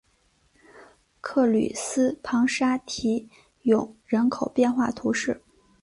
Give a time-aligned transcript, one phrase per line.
[1.21, 3.29] 克吕斯旁沙提
[3.61, 5.43] 永人口变化图示